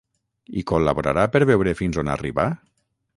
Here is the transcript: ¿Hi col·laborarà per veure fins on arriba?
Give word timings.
¿Hi 0.55 0.61
col·laborarà 0.71 1.25
per 1.35 1.41
veure 1.51 1.75
fins 1.83 2.03
on 2.05 2.13
arriba? 2.15 2.47